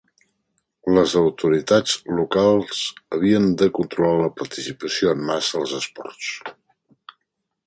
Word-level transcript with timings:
Les 0.97 1.11
autoritats 1.19 1.93
locals 2.21 2.81
havien 3.19 3.47
de 3.63 3.69
controlar 3.81 4.19
la 4.25 4.33
participació 4.41 5.15
en 5.17 5.25
massa 5.33 5.59
als 5.65 5.81
esports. 5.83 6.35